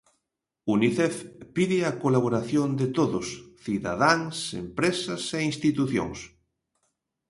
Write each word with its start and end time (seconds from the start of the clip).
Unicef 0.75 1.15
pide 1.55 1.77
a 1.89 1.91
colaboración 2.03 2.69
de 2.81 2.87
todos: 2.97 3.27
cidadáns, 3.65 4.35
empresas 4.65 5.23
e 5.37 5.39
institucións. 5.51 6.19